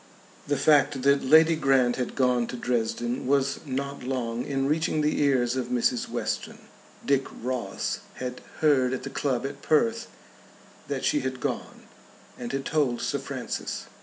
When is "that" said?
1.03-1.23, 10.87-11.05